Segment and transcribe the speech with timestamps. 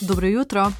[0.00, 0.72] Dobro jutro.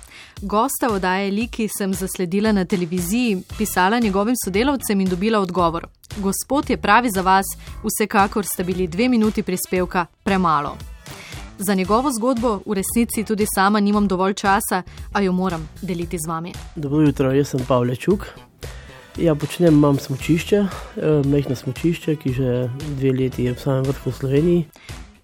[0.43, 5.87] Gosta oddaje Liki sem zasledila na televiziji, pisala njegovim sodelavcem in dobila odgovor.
[6.17, 7.47] Gospod je pravi za vas,
[7.85, 10.77] vsekakor sta bili dve minuti prispevka premalo.
[11.59, 14.83] Za njegovo zgodbo v resnici tudi sama nimam dovolj časa,
[15.13, 16.53] a jo moram deliti z vami.
[16.77, 18.27] Dobro jutro, jaz sem Pavel Čuk.
[19.17, 24.11] Ja, počnem, imam smočišče, eh, mehko smočišče, ki že dve leti je v samem vrhu
[24.11, 24.65] v Sloveniji.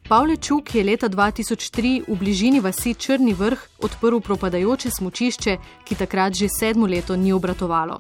[0.08, 6.48] Pavlečuk je leta 2003 v bližini vasi Črni vrh odprl propadajoče smočišče, ki takrat že
[6.52, 7.96] sedmo leto ni obratovalo.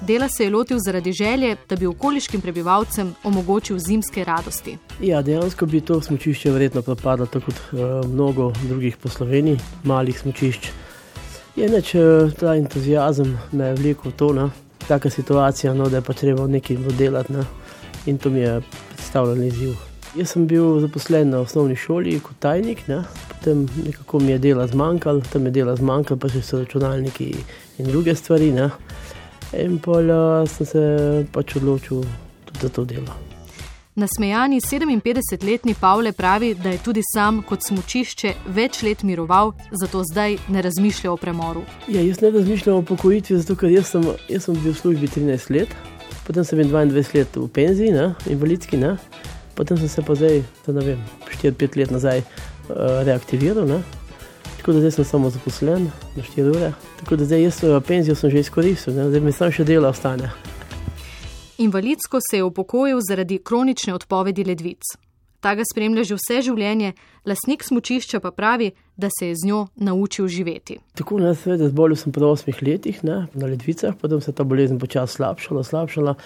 [0.00, 4.78] Dela se je lotil zaradi želje, da bi okoliškim prebivalcem omogočil zimske radosti.
[5.00, 10.20] Ja, dejansko bi to smočišče verjetno propadlo, tako kot uh, mnogo drugih po Sloveniji, malih
[10.20, 10.70] smočišč.
[11.56, 14.48] Je neč uh, ta entuzijazem me vlekel v to, ne?
[14.88, 17.44] taka situacija, no, da je pa treba nekaj dodelati ne?
[18.06, 18.60] in to mi je
[18.96, 19.89] predstavljalo izziv.
[20.18, 23.04] Jaz sem bil zaposlen na osnovni šoli kot tajnik, ne?
[23.28, 27.28] potem nekako mi je dela zmanjkalo, tam je dela zmanjkalo, pa še so računalniki
[27.78, 28.50] in druge stvari.
[28.50, 28.72] Ne?
[29.54, 30.02] In pa
[30.50, 30.82] sem se
[31.30, 32.02] pač odločil
[32.44, 33.14] tudi za to delo.
[33.94, 40.38] Nasmejani 57-letni Pavle pravi, da je tudi sam kot smočišče več let miroval, zato zdaj
[40.48, 41.62] ne razmišlja o premoru.
[41.86, 45.10] Ja, jaz ne razmišljam o pokojitvi, zato ker jaz sem, jaz sem bil v službi
[45.20, 45.74] 13 let,
[46.26, 48.14] potem sem bil 22 let v penziji, ne?
[48.26, 48.78] invalidski.
[48.80, 48.96] Ne?
[49.60, 50.40] Potem sem se pa zdaj,
[50.72, 53.68] ne vem, 4-5 let nazaj uh, reaktiviral.
[53.68, 53.82] Ne?
[54.56, 56.72] Tako da zdaj sem samo zaposlen na 4 ure.
[57.00, 59.10] Tako da zdaj jaz svojo penzijo sem že izkoristil, ne?
[59.12, 60.32] zdaj mi samo še delo ostane.
[61.60, 64.96] Invalidsko se je upokojil zaradi kronične odpovedi ledvic.
[65.44, 66.94] Ta ga spremlja že vse življenje,
[67.28, 70.78] lasnik smočišča pa pravi, da se je z njo naučil živeti.
[70.96, 74.44] Tako ne, seveda, zbolel sem po 8 letih ne, na ledvicah, potem se je ta
[74.44, 76.16] bolezen počasi slabšala, slabšala.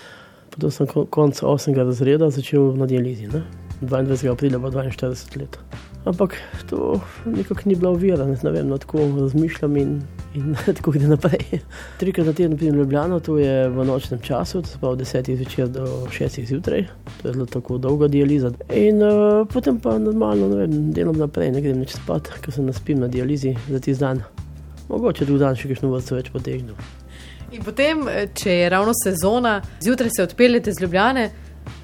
[0.55, 1.75] Potem sem konec 8.
[1.75, 3.43] razreda začel na dializi, ne?
[3.83, 4.31] 22.
[4.31, 5.59] aprila, pa 42 let.
[6.05, 6.37] Ampak
[6.71, 10.03] to nekako ni bila uvira, ne vem, no, tako razmišljam in,
[10.35, 11.59] in tako gre naprej.
[11.99, 15.37] Trikrat na teden pridem v Ljubljano, to je v nočnem času, to se pravi 10.
[15.37, 16.45] zvečer do 6.
[16.47, 16.87] zjutraj,
[17.23, 18.53] to je zelo tako dolga dializa.
[18.71, 23.01] In uh, potem pa normalno vem, delam naprej, ne grem več spat, ker sem naspim
[23.01, 24.23] na dializi za tisti dan.
[24.89, 26.77] Mogoče drug dan še kakšno vrsto več potegnil.
[27.53, 31.31] In potem, eh, če je ravno sezona, zjutraj se odpeljete z Ljubljane,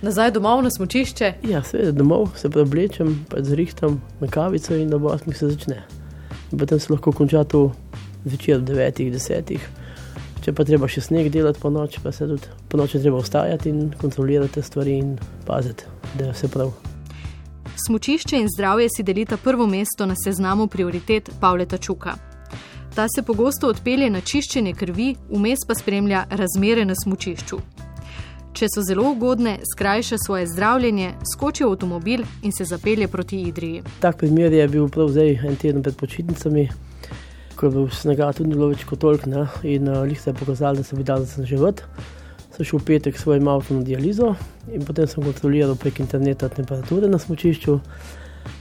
[0.02, 1.32] nazaj domov na smočišče.
[1.48, 5.34] Ja, seveda domov se preoblečem, pa zrihtam na kavico in ob 8.
[5.34, 5.82] se začne.
[6.52, 7.72] In potem se lahko konča to
[8.24, 9.10] zvečer ob 9.
[9.12, 9.58] 10.
[10.40, 13.68] Če pa treba še sneg delati po noči, pa se tudi po noči treba vstajati
[13.68, 15.84] in kontrolirati stvari in paziti,
[16.16, 16.72] da je vse prav.
[17.86, 22.29] Smočišče in zdravje si delita prvo mesto na seznamu prioritet Pavleta Čuka.
[22.94, 27.58] Ta se pogosto odpelje na čiščenje krvi, vmes pa spremlja razmere na smočišču.
[28.50, 33.84] Če so zelo ugodne, skrajša svoje zdravljenje, skoči v avtomobil in se zapelje proti Idriji.
[34.02, 36.66] Tak primer je bil prav zdaj en teden pred počitnicami,
[37.54, 39.46] ko je bil snega tudi zelo več kot tolk ne?
[39.62, 41.84] in uh, lih se je pokazalo, da se bi dal za život.
[42.56, 44.34] Sem šel v petek s svojim avtom na dializo
[44.74, 47.78] in potem sem kontroliral prek interneta temperature na smočišču.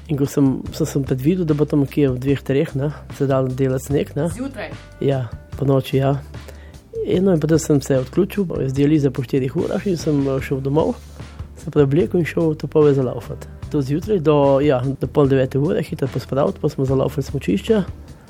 [0.09, 3.27] In ko sem, sem, sem predvidel, da bo tam nekje v dveh, treh, ne, se
[3.29, 4.13] da delati sneg.
[4.35, 4.73] Zjutraj.
[5.05, 5.99] Ja, po noči.
[6.01, 6.17] Ja.
[7.05, 10.41] In, no, in potem sem se odključil, z dialize po štirih urah in sem eh,
[10.41, 10.95] šel domov,
[11.57, 13.47] se preoblekel in šel to pove za laufat.
[13.71, 14.35] Do zjutraj, do,
[14.65, 17.83] ja, do pol devete ure, hitro pospraviti, pa smo za laufat smočišče.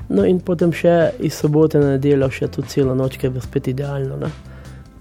[0.10, 3.46] No in potem še iz sobote na nedeljo, še tu celo noč, ki je bilo
[3.46, 4.18] spet idealno.
[4.20, 4.32] Ne.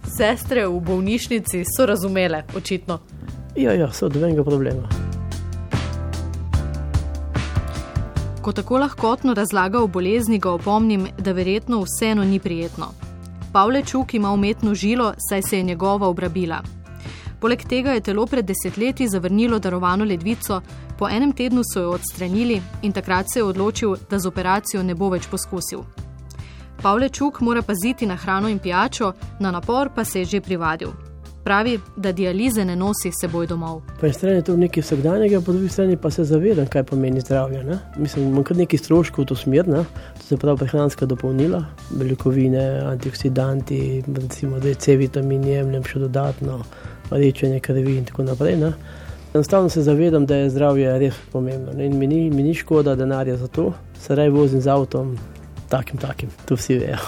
[0.09, 3.00] Sestre v bolnišnici so razumele, očitno.
[3.56, 5.08] Ja, ja, so, da venga problema.
[8.48, 12.86] Ko tako lahkotno razlaga o bolezni, ga opomnim, da verjetno vseeno ni prijetno.
[13.53, 16.62] Pavle Čuk ima umetno žilo, saj se je njegova obrabila.
[17.41, 20.62] Poleg tega je telo pred desetletji zavrnilo darovano ledvico,
[20.98, 24.94] po enem tednu so jo odstranili in takrat se je odločil, da z operacijo ne
[24.94, 25.84] bo več poskusil.
[26.82, 31.08] Pavle Čuk mora paziti na hrano in pijačo, na napor pa se je že privadil
[31.48, 33.81] pravi, da dialize ne nosi seboj domov.
[34.00, 37.22] Po eni strani je to nekaj vsakdanjega, po drugi strani pa se zavedam, kaj pomeni
[37.24, 37.62] zdravje.
[37.65, 37.78] Ne?
[37.97, 39.80] Mislim, imam kar nekaj stroškov v to smer, ne?
[40.18, 43.80] to se pravi prehranska dopolnila, beljakovine, antioksidanti,
[44.18, 46.59] recimo C vitamin, jemljem še dodatno,
[47.10, 48.60] rečenje krvi in tako naprej.
[48.60, 48.72] Ne?
[49.33, 51.89] Enostavno se zavedam, da je zdravje res pomembno ne?
[51.89, 55.16] in mi ni, mi ni škoda denarja za to, se raje vozim z avtom,
[55.72, 57.01] takim, takim, to vsi vejo.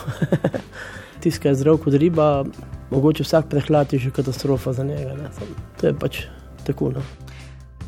[1.21, 2.47] Tiskaj zdrav kot riba,
[2.91, 5.15] mogoče vsak prehlad je že katastrofa za njega.
[5.15, 5.31] Ne.
[5.81, 6.23] To je pač
[6.67, 6.91] tako.
[6.91, 7.03] No.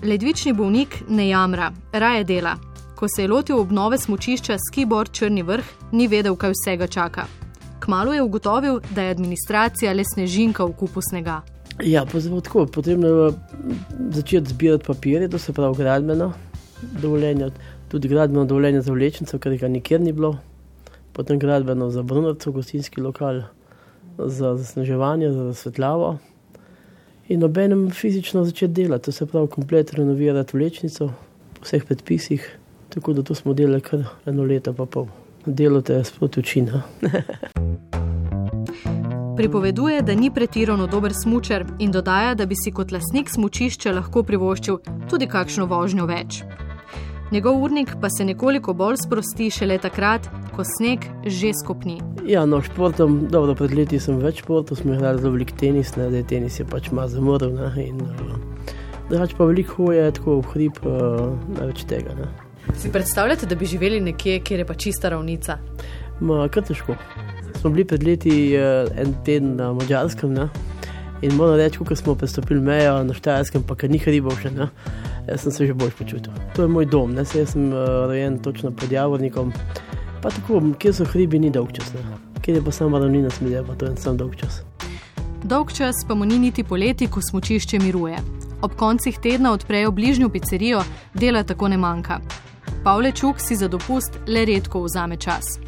[0.03, 2.57] Ledvični bolnik ne jamra, raje dela.
[2.97, 7.27] Ko se je lotil obnove smočišča Skibor Črni vrh, ni vedel, kaj vsega čaka.
[7.81, 11.41] Kmalo je ugotovil, da je administracija le snežinka v kupu snega.
[11.83, 12.05] Ja,
[12.45, 13.33] tako, potrebno je
[14.11, 16.33] začeti zbirati papirje, to se pravi gradbeno
[16.83, 17.51] dovoljenje.
[17.89, 20.39] tudi gradbeno dovoljenje za vlečnico, ker ga nikjer ni bilo,
[21.13, 23.43] potem gradbeno za Brunarco, gostinski lokal,
[24.19, 26.19] za zasneževanje, za svetljavo.
[27.29, 31.07] In obenem fizično začeti delati, to se pravi, komplet renovirati vlečnico
[31.55, 35.07] po vseh predpisih, tako da to smo delali kar eno leto pa pol.
[35.47, 36.83] Delo te je sproti učina.
[39.37, 44.23] Pripoveduje, da ni pretirano dober smočer in dodaja, da bi si kot lasnik smočišča lahko
[44.23, 44.79] privoščil
[45.11, 46.43] tudi kakšno vožnjo več.
[47.33, 51.99] Njegov urnik pa se nekoliko bolj sprosti šele takrat, ko sneg že skopni.
[52.29, 56.11] Ja, no, športom, dobro, pred leti sem več športov, smo igrali zelo velik tenis, ne,
[56.13, 57.59] da je tenis je pač malo zamrl.
[59.11, 62.15] Drugač pa veliko hoje, tako v hrib, uh, največ tega.
[62.17, 62.31] Ne.
[62.79, 65.59] Si predstavljate, da bi živeli nekje, kjer je pa čista ravnica?
[66.23, 66.97] Ma, kar težko
[67.63, 70.35] smo bili pred leti uh, en teden na Mačarskem.
[71.23, 74.67] In moram reči, ko smo prestopili mejo na Štajerskem, pa kar ni hribov še, ne?
[75.29, 76.35] jaz sem se že bolj počutil.
[76.57, 77.23] To je moj dom, ne?
[77.23, 79.53] jaz sem uh, rojen točno pod Javornikom.
[80.23, 82.01] Pa tako, kjer so hribi, ni dolg čas, ne?
[82.43, 84.63] kjer je pa sama ravnina smilja, pa to je sam dolg čas.
[85.45, 88.19] Dolg čas pa mu ni niti poleti, ko smočišče miruje.
[88.63, 90.83] Ob koncih tedna odprejo bližnjo pizzerijo,
[91.15, 92.21] dela tako ne manjka.
[92.85, 95.59] Pavle Čuk si za dopust le redko vzame čas.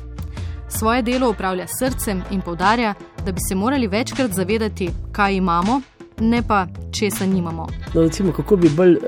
[0.69, 2.95] Svoje delo upravlja srcem in povdarja,
[3.27, 5.81] da bi se morali večkrat zavedati, kaj imamo,
[6.21, 6.67] ne pa
[6.99, 7.67] česa nimamo.
[7.95, 8.99] No, recimo, kako bi bolj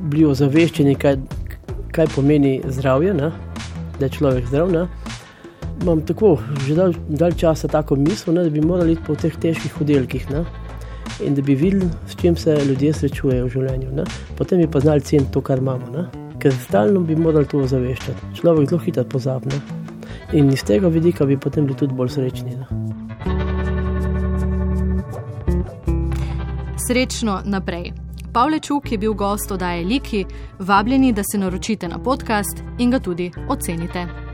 [0.00, 1.16] bili ozaveščeni, kaj,
[1.92, 3.30] kaj pomeni zdravje, ne?
[3.98, 4.72] Da je človek zdrav.
[4.72, 4.86] Ne?
[5.82, 8.44] Imam tako že dalj, dalj časa tako misel, ne?
[8.44, 10.26] da bi morali iti po teh težkih oddelkih
[11.24, 13.90] in da bi videli, s čim se ljudje srečujejo v življenju.
[13.92, 14.04] Ne?
[14.36, 15.90] Potem bi pa znali ceniti to, kar imamo.
[15.94, 16.06] Ne?
[16.38, 18.34] Ker stalno bi morali to ozaveščati.
[18.38, 19.60] Človek zelo hitro pozabi.
[20.32, 22.54] In iz tega vidika bi potem bili tudi bolj srečni.
[22.54, 22.66] Ne?
[26.86, 28.07] Srečno naprej.
[28.38, 30.24] Pavle Čuk je bil gost oddaje Liki,
[30.58, 34.27] vabljeni, da se naročite na podcast in ga tudi ocenite.